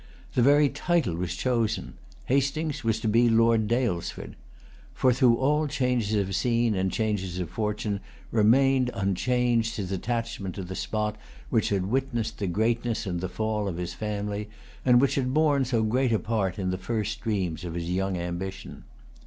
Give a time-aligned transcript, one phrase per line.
[0.33, 1.93] The very title was chosen.
[2.25, 4.33] Hastings was to be Lord Daylesford.
[4.95, 7.99] For, through all changes of scene and changes of fortune,
[8.31, 11.17] remained unchanged his attachment to the spot
[11.51, 14.49] which had witnessed the greatness and the fall of his family,
[14.83, 18.17] and which had borne so great a part in the first dreams of his young
[18.17, 18.85] ambition.